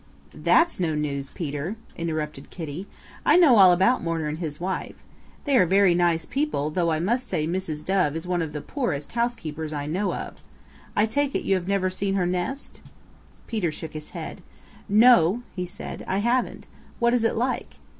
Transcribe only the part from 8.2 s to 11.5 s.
one of the poorest housekeepers I know of. I take it